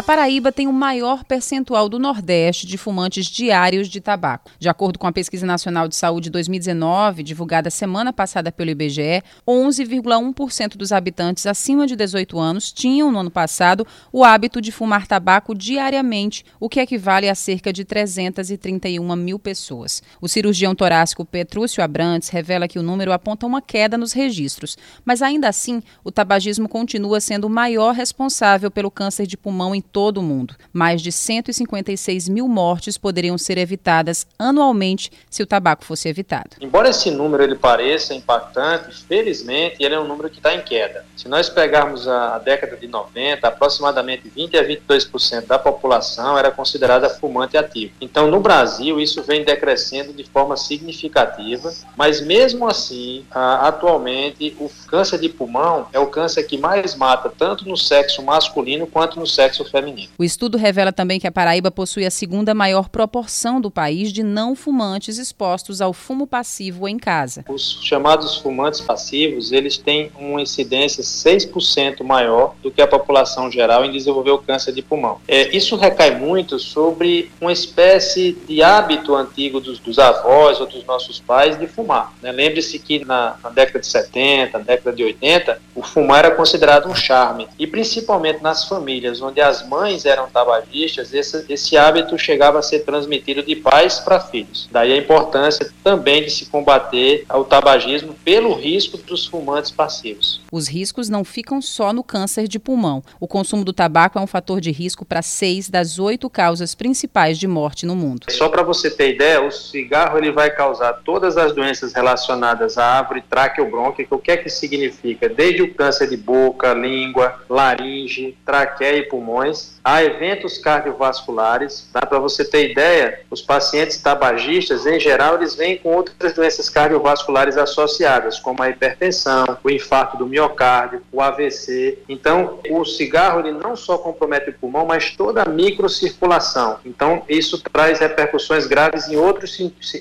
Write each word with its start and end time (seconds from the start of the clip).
A 0.00 0.02
Paraíba 0.02 0.50
tem 0.50 0.66
o 0.66 0.72
maior 0.72 1.24
percentual 1.24 1.86
do 1.86 1.98
Nordeste 1.98 2.66
de 2.66 2.78
fumantes 2.78 3.26
diários 3.26 3.86
de 3.86 4.00
tabaco. 4.00 4.50
De 4.58 4.66
acordo 4.66 4.98
com 4.98 5.06
a 5.06 5.12
Pesquisa 5.12 5.44
Nacional 5.44 5.86
de 5.88 5.94
Saúde 5.94 6.30
2019, 6.30 7.22
divulgada 7.22 7.68
semana 7.68 8.10
passada 8.10 8.50
pelo 8.50 8.70
IBGE, 8.70 9.22
11,1% 9.46 10.78
dos 10.78 10.90
habitantes 10.90 11.44
acima 11.44 11.86
de 11.86 11.94
18 11.94 12.38
anos 12.38 12.72
tinham, 12.72 13.12
no 13.12 13.18
ano 13.18 13.30
passado, 13.30 13.86
o 14.10 14.24
hábito 14.24 14.58
de 14.62 14.72
fumar 14.72 15.06
tabaco 15.06 15.54
diariamente, 15.54 16.46
o 16.58 16.70
que 16.70 16.80
equivale 16.80 17.28
a 17.28 17.34
cerca 17.34 17.70
de 17.70 17.84
331 17.84 19.14
mil 19.16 19.38
pessoas. 19.38 20.02
O 20.18 20.28
cirurgião 20.28 20.74
torácico 20.74 21.26
Petrúcio 21.26 21.84
Abrantes 21.84 22.30
revela 22.30 22.66
que 22.66 22.78
o 22.78 22.82
número 22.82 23.12
aponta 23.12 23.44
uma 23.44 23.60
queda 23.60 23.98
nos 23.98 24.14
registros, 24.14 24.78
mas 25.04 25.20
ainda 25.20 25.46
assim, 25.46 25.82
o 26.02 26.10
tabagismo 26.10 26.70
continua 26.70 27.20
sendo 27.20 27.46
o 27.46 27.50
maior 27.50 27.92
responsável 27.92 28.70
pelo 28.70 28.90
câncer 28.90 29.26
de 29.26 29.36
pulmão 29.36 29.74
em 29.74 29.89
todo 29.92 30.18
o 30.18 30.22
mundo. 30.22 30.54
Mais 30.72 31.02
de 31.02 31.12
156 31.12 32.28
mil 32.28 32.48
mortes 32.48 32.96
poderiam 32.96 33.36
ser 33.36 33.58
evitadas 33.58 34.26
anualmente 34.38 35.10
se 35.28 35.42
o 35.42 35.46
tabaco 35.46 35.84
fosse 35.84 36.08
evitado. 36.08 36.50
Embora 36.60 36.90
esse 36.90 37.10
número 37.10 37.42
ele 37.42 37.56
pareça 37.56 38.14
impactante, 38.14 39.04
felizmente 39.04 39.76
ele 39.80 39.94
é 39.94 40.00
um 40.00 40.06
número 40.06 40.30
que 40.30 40.38
está 40.38 40.54
em 40.54 40.62
queda. 40.62 41.04
Se 41.16 41.28
nós 41.28 41.48
pegarmos 41.48 42.08
a, 42.08 42.36
a 42.36 42.38
década 42.38 42.76
de 42.76 42.86
90, 42.86 43.46
aproximadamente 43.46 44.28
20 44.28 44.56
a 44.56 44.64
22% 44.64 45.46
da 45.46 45.58
população 45.58 46.38
era 46.38 46.50
considerada 46.50 47.08
fumante 47.08 47.56
ativo. 47.56 47.92
Então, 48.00 48.30
no 48.30 48.40
Brasil, 48.40 49.00
isso 49.00 49.22
vem 49.22 49.44
decrescendo 49.44 50.12
de 50.12 50.24
forma 50.24 50.56
significativa, 50.56 51.72
mas 51.96 52.20
mesmo 52.20 52.68
assim, 52.68 53.24
atualmente, 53.30 54.56
o 54.58 54.70
câncer 54.86 55.18
de 55.18 55.28
pulmão 55.28 55.88
é 55.92 55.98
o 55.98 56.06
câncer 56.06 56.44
que 56.44 56.58
mais 56.58 56.94
mata 56.94 57.30
tanto 57.36 57.68
no 57.68 57.76
sexo 57.76 58.22
masculino 58.22 58.86
quanto 58.86 59.18
no 59.18 59.26
sexo 59.26 59.64
feminino. 59.70 60.08
O 60.18 60.24
estudo 60.24 60.58
revela 60.58 60.92
também 60.92 61.20
que 61.20 61.26
a 61.26 61.32
Paraíba 61.32 61.70
possui 61.70 62.04
a 62.04 62.10
segunda 62.10 62.54
maior 62.54 62.88
proporção 62.88 63.60
do 63.60 63.70
país 63.70 64.12
de 64.12 64.22
não 64.22 64.54
fumantes 64.54 65.18
expostos 65.18 65.80
ao 65.80 65.92
fumo 65.92 66.26
passivo 66.26 66.88
em 66.88 66.98
casa. 66.98 67.44
Os 67.48 67.80
chamados 67.82 68.36
fumantes 68.36 68.80
passivos, 68.80 69.52
eles 69.52 69.76
têm 69.76 70.10
uma 70.18 70.42
incidência 70.42 71.02
6% 71.02 72.02
maior 72.02 72.54
do 72.62 72.70
que 72.70 72.82
a 72.82 72.86
população 72.86 73.50
geral 73.50 73.84
em 73.84 73.92
desenvolver 73.92 74.30
o 74.32 74.38
câncer 74.38 74.72
de 74.72 74.82
pulmão. 74.82 75.20
É, 75.26 75.54
isso 75.56 75.76
recai 75.76 76.18
muito 76.18 76.58
sobre 76.58 77.30
uma 77.40 77.52
espécie 77.52 78.32
de 78.46 78.62
hábito 78.62 79.14
antigo 79.14 79.60
dos, 79.60 79.78
dos 79.78 79.98
avós 79.98 80.60
ou 80.60 80.66
dos 80.66 80.84
nossos 80.84 81.20
pais 81.20 81.58
de 81.58 81.66
fumar. 81.66 82.12
Né? 82.22 82.32
Lembre-se 82.32 82.78
que 82.78 83.04
na, 83.04 83.36
na 83.42 83.50
década 83.50 83.80
de 83.80 83.86
70, 83.86 84.58
década 84.60 84.96
de 84.96 85.04
80, 85.04 85.60
o 85.74 85.82
fumar 85.82 86.24
era 86.24 86.34
considerado 86.34 86.88
um 86.88 86.94
charme. 86.94 87.48
E 87.58 87.66
principalmente 87.66 88.42
nas 88.42 88.64
famílias 88.64 89.20
onde 89.20 89.40
as 89.40 89.59
mães 89.66 90.04
eram 90.04 90.28
tabagistas, 90.28 91.12
esse, 91.12 91.44
esse 91.48 91.76
hábito 91.76 92.18
chegava 92.18 92.58
a 92.58 92.62
ser 92.62 92.80
transmitido 92.80 93.42
de 93.42 93.56
pais 93.56 93.98
para 93.98 94.20
filhos. 94.20 94.68
Daí 94.70 94.92
a 94.92 94.96
importância 94.96 95.70
também 95.82 96.22
de 96.22 96.30
se 96.30 96.46
combater 96.46 97.24
o 97.32 97.44
tabagismo 97.44 98.14
pelo 98.24 98.54
risco 98.54 98.96
dos 98.98 99.26
fumantes 99.26 99.70
passivos. 99.70 100.40
Os 100.50 100.68
riscos 100.68 101.08
não 101.08 101.24
ficam 101.24 101.60
só 101.60 101.92
no 101.92 102.02
câncer 102.02 102.48
de 102.48 102.58
pulmão. 102.58 103.02
O 103.18 103.26
consumo 103.26 103.64
do 103.64 103.72
tabaco 103.72 104.18
é 104.18 104.22
um 104.22 104.26
fator 104.26 104.60
de 104.60 104.70
risco 104.70 105.04
para 105.04 105.22
seis 105.22 105.68
das 105.68 105.98
oito 105.98 106.28
causas 106.28 106.74
principais 106.74 107.38
de 107.38 107.46
morte 107.46 107.86
no 107.86 107.96
mundo. 107.96 108.26
Só 108.30 108.48
para 108.48 108.62
você 108.62 108.90
ter 108.90 109.14
ideia, 109.14 109.42
o 109.42 109.50
cigarro 109.50 110.18
ele 110.18 110.30
vai 110.30 110.50
causar 110.50 110.92
todas 111.04 111.36
as 111.36 111.54
doenças 111.54 111.92
relacionadas 111.92 112.78
à 112.78 112.98
árvore 112.98 113.22
traqueobrônquica. 113.28 114.14
O 114.14 114.18
que 114.18 114.30
é 114.30 114.36
que 114.36 114.48
significa? 114.48 115.28
Desde 115.28 115.62
o 115.62 115.74
câncer 115.74 116.08
de 116.08 116.16
boca, 116.16 116.72
língua, 116.72 117.40
laringe, 117.48 118.36
traqueia 118.44 118.98
e 118.98 119.02
pulmões 119.08 119.49
há 119.84 120.02
eventos 120.02 120.58
cardiovasculares. 120.58 121.88
Tá? 121.92 122.00
Para 122.00 122.18
você 122.18 122.44
ter 122.44 122.70
ideia, 122.70 123.20
os 123.30 123.40
pacientes 123.40 123.96
tabagistas, 123.98 124.86
em 124.86 125.00
geral, 125.00 125.36
eles 125.36 125.54
vêm 125.54 125.78
com 125.78 125.90
outras 125.90 126.32
doenças 126.34 126.68
cardiovasculares 126.68 127.56
associadas, 127.56 128.38
como 128.38 128.62
a 128.62 128.70
hipertensão, 128.70 129.58
o 129.62 129.70
infarto 129.70 130.16
do 130.16 130.26
miocárdio, 130.26 131.02
o 131.12 131.20
AVC. 131.20 131.98
Então, 132.08 132.58
o 132.70 132.84
cigarro 132.84 133.40
ele 133.40 133.52
não 133.52 133.74
só 133.76 133.98
compromete 133.98 134.50
o 134.50 134.52
pulmão, 134.54 134.86
mas 134.86 135.10
toda 135.16 135.42
a 135.42 135.48
microcirculação. 135.48 136.78
Então, 136.84 137.22
isso 137.28 137.62
traz 137.72 137.98
repercussões 137.98 138.66
graves 138.66 139.08
em 139.08 139.16
outros 139.16 139.58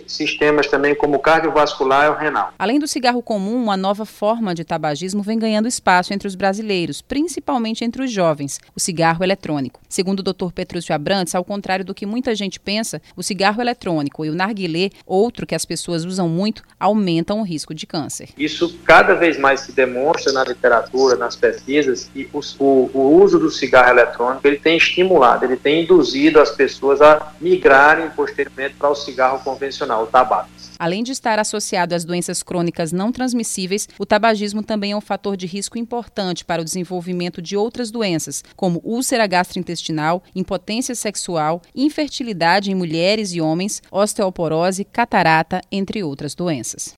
sistemas 0.08 0.68
também, 0.68 0.96
como 0.96 1.16
o 1.18 1.20
cardiovascular 1.20 2.08
e 2.08 2.10
o 2.10 2.16
renal. 2.16 2.54
Além 2.58 2.80
do 2.80 2.88
cigarro 2.88 3.22
comum, 3.22 3.56
uma 3.56 3.78
nova 3.78 4.06
forma 4.06 4.54
de 4.54 4.64
tabagismo 4.64 5.22
vem 5.22 5.40
ganhando 5.40 5.68
espaço 5.68 6.14
entre 6.14 6.28
os 6.28 6.36
brasileiros, 6.36 7.02
principalmente 7.02 7.84
entre 7.84 8.04
os 8.04 8.12
jovens. 8.12 8.60
O 8.76 8.80
cigarro 8.80 9.24
eletrônico. 9.40 9.80
Segundo 9.88 10.20
o 10.20 10.24
Dr. 10.24 10.52
Petrúcio 10.54 10.94
Abrantes, 10.94 11.34
ao 11.34 11.44
contrário 11.44 11.86
do 11.86 11.96
que 11.96 12.06
muita 12.06 12.36
gente 12.36 12.60
pensa, 12.60 13.02
o 13.16 13.24
cigarro 13.24 13.62
eletrônico 13.62 14.26
e 14.26 14.30
o 14.30 14.36
narguilé, 14.36 14.90
outro 15.06 15.48
que 15.48 15.56
as 15.56 15.66
pessoas 15.66 16.04
usam 16.04 16.28
muito, 16.28 16.64
aumentam 16.80 17.40
o 17.40 17.44
risco 17.44 17.74
de 17.74 17.88
câncer. 17.88 18.30
Isso 18.38 18.78
cada 18.84 19.14
vez 19.16 19.40
mais 19.40 19.62
se 19.62 19.72
demonstra 19.72 20.34
na 20.34 20.44
literatura, 20.44 21.16
nas 21.16 21.36
pesquisas, 21.36 22.10
que 22.14 22.30
o, 22.34 22.90
o, 22.94 23.22
uso 23.22 23.40
do 23.40 23.50
cigarro 23.50 23.90
eletrônico 23.90 24.46
ele 24.46 24.58
tem 24.58 24.78
estimulado, 24.78 25.46
ele 25.46 25.58
tem 25.58 25.84
induzido 25.84 26.40
as 26.40 26.52
pessoas 26.52 27.02
a 27.02 27.34
migrarem 27.40 28.10
posteriormente 28.12 28.76
para 28.76 28.90
o 28.90 28.96
cigarro 28.96 29.40
convencional, 29.44 30.04
o 30.04 30.08
tabaco. 30.08 30.50
Além 30.80 31.04
de 31.04 31.12
estar 31.12 31.38
associado 31.40 31.94
às 31.94 32.06
doenças 32.06 32.42
crônicas 32.42 32.94
não 32.94 33.12
transmissíveis, 33.12 33.90
o 34.00 34.06
tabagismo 34.06 34.64
também 34.64 34.94
é 34.94 34.96
um 34.96 35.02
fator 35.02 35.36
de 35.36 35.46
risco 35.46 35.78
importante 35.78 36.46
para 36.46 36.62
o 36.62 36.64
desenvolvimento 36.64 37.42
de 37.42 37.58
outras 37.58 37.92
doenças, 37.92 38.42
como 38.56 38.80
úlcera 38.82 39.28
gastrointestinal, 39.30 40.22
impotência 40.36 40.96
sexual, 40.96 41.62
infertilidade 41.74 42.72
em 42.72 42.76
mulheres 42.76 43.34
e 43.34 43.40
homens, 43.40 43.82
osteoporose, 43.92 44.84
catarata, 44.84 45.62
entre 45.72 46.04
outras 46.04 46.36
doenças. 46.36 46.88